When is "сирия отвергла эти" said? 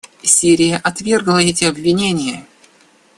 0.23-1.63